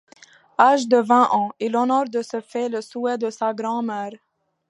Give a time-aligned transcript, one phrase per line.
[0.57, 4.13] Âgé de vingt ans, il honore de ce fait le souhait de sa grand-mère.